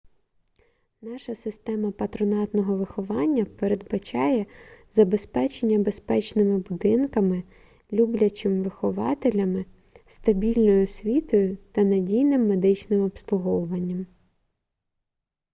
наша 1.01 1.35
система 1.35 1.91
патронатного 1.91 2.75
виховання 2.75 3.45
передбачає 3.45 4.45
забезпечення 4.91 5.79
безпечними 5.79 6.57
будинками 6.57 7.43
люблячим 7.93 8.63
вихователями 8.63 9.65
стабільною 10.05 10.83
освітою 10.83 11.57
та 11.71 11.83
надійним 11.83 12.47
медичним 12.47 13.01
обслуговуванням 13.01 14.05